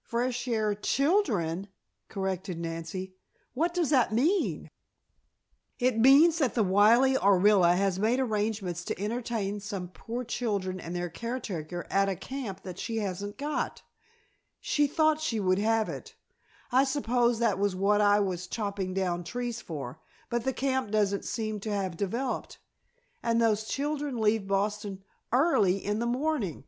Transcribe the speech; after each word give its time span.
"Fresh 0.00 0.48
air 0.48 0.74
children!" 0.74 1.68
corrected 2.08 2.58
Nancy. 2.58 3.14
"What 3.52 3.74
does 3.74 3.90
that 3.90 4.14
mean?" 4.14 4.70
"It 5.78 5.98
means 5.98 6.38
that 6.38 6.54
the 6.54 6.62
wily 6.64 7.16
Orilla 7.16 7.76
has 7.76 7.98
made 7.98 8.18
arrangements 8.18 8.82
to 8.86 8.98
entertain 8.98 9.60
some 9.60 9.88
poor 9.88 10.24
children 10.24 10.80
and 10.80 10.96
their 10.96 11.10
caretaker 11.10 11.86
at 11.90 12.08
a 12.08 12.16
camp 12.16 12.62
that 12.62 12.78
she 12.78 12.96
hasn't 13.00 13.36
got. 13.36 13.82
She 14.58 14.86
thought 14.86 15.20
she 15.20 15.38
would 15.38 15.58
have 15.58 15.90
it 15.90 16.14
I 16.72 16.84
suppose 16.84 17.38
that 17.38 17.58
was 17.58 17.76
what 17.76 18.00
I 18.00 18.20
was 18.20 18.46
chopping 18.46 18.94
down 18.94 19.22
trees 19.22 19.60
for 19.60 20.00
but 20.30 20.44
the 20.44 20.54
camp 20.54 20.90
doesn't 20.90 21.26
seem 21.26 21.60
to 21.60 21.70
have 21.70 21.94
developed. 21.98 22.56
And 23.22 23.38
those 23.38 23.64
children 23.64 24.16
leave 24.16 24.48
Boston 24.48 25.04
early 25.30 25.76
in 25.76 25.98
the 25.98 26.06
morning!" 26.06 26.64